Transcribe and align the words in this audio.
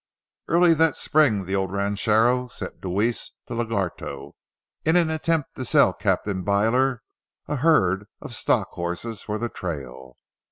Early 0.47 0.73
that 0.73 0.97
spring 0.97 1.45
the 1.45 1.55
old 1.55 1.71
ranchero 1.71 2.47
sent 2.47 2.81
Deweese 2.81 3.33
to 3.45 3.53
Lagarto 3.53 4.33
in 4.83 4.95
an 4.95 5.11
attempt 5.11 5.53
to 5.57 5.63
sell 5.63 5.93
Captain 5.93 6.41
Byler 6.41 7.03
a 7.47 7.57
herd 7.57 8.07
of 8.19 8.31
horse 8.31 8.37
stock 8.37 8.69
for 9.27 9.37
the 9.37 9.49
trail. 9.49 10.17